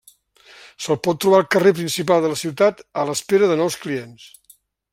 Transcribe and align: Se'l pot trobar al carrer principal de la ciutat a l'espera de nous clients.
Se'l 0.85 0.97
pot 1.07 1.19
trobar 1.25 1.41
al 1.41 1.45
carrer 1.55 1.73
principal 1.79 2.23
de 2.25 2.31
la 2.31 2.39
ciutat 2.41 2.81
a 3.03 3.05
l'espera 3.11 3.51
de 3.53 3.59
nous 3.61 3.77
clients. 3.85 4.27